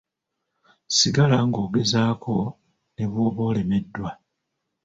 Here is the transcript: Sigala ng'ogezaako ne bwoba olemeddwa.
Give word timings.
Sigala 0.97 1.37
ng'ogezaako 1.47 2.35
ne 2.93 3.03
bwoba 3.11 3.41
olemeddwa. 3.49 4.09